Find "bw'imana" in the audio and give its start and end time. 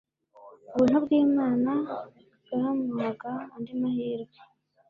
1.05-1.71